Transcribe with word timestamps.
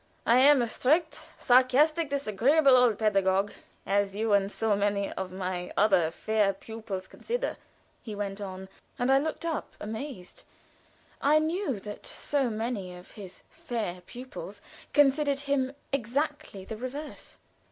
"I 0.25 0.39
am 0.39 0.63
a 0.63 0.67
strict, 0.67 1.29
sarcastic, 1.37 2.09
disagreeable 2.09 2.75
old 2.75 2.97
pedagogue, 2.97 3.51
as 3.85 4.15
you 4.15 4.33
and 4.33 4.51
so 4.51 4.75
many 4.75 5.11
of 5.13 5.31
my 5.31 5.71
other 5.77 6.09
fair 6.09 6.53
pupils 6.53 7.05
consider," 7.07 7.55
he 8.01 8.15
went 8.15 8.41
on, 8.41 8.67
and 8.97 9.11
I 9.11 9.19
looked 9.19 9.45
up 9.45 9.75
in 9.79 9.89
amaze. 9.89 10.43
I 11.21 11.37
knew 11.37 11.79
that 11.81 12.07
so 12.07 12.49
many 12.49 12.95
of 12.97 13.11
his 13.11 13.43
"fair 13.51 14.01
pupils" 14.01 14.59
considered 14.91 15.41
him 15.41 15.71
exactly 15.93 16.65
the 16.65 16.77
reverse. 16.77 17.37